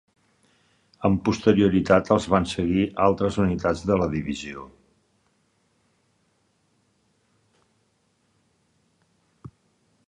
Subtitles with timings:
[1.09, 4.65] Amb posterioritat els van seguir altres unitats de la divisió.